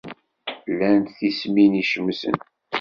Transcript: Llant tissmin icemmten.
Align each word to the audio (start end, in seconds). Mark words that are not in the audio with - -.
Llant 0.71 1.07
tissmin 1.17 1.73
icemmten. 1.81 2.37